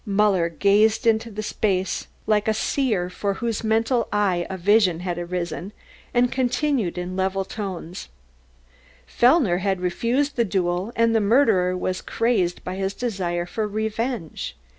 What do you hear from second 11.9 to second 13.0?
crazed by his